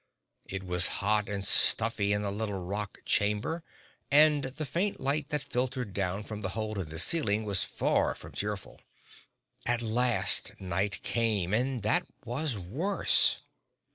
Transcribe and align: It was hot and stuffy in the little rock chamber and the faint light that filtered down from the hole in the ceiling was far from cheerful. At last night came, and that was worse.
It 0.47 0.63
was 0.63 0.87
hot 0.97 1.29
and 1.29 1.43
stuffy 1.45 2.11
in 2.11 2.23
the 2.23 2.31
little 2.31 2.57
rock 2.59 3.01
chamber 3.05 3.63
and 4.09 4.45
the 4.45 4.65
faint 4.65 4.99
light 4.99 5.29
that 5.29 5.43
filtered 5.43 5.93
down 5.93 6.23
from 6.23 6.41
the 6.41 6.49
hole 6.57 6.79
in 6.79 6.89
the 6.89 6.97
ceiling 6.97 7.45
was 7.45 7.63
far 7.63 8.15
from 8.15 8.31
cheerful. 8.31 8.81
At 9.63 9.83
last 9.83 10.53
night 10.59 11.03
came, 11.03 11.53
and 11.53 11.83
that 11.83 12.07
was 12.25 12.57
worse. 12.57 13.41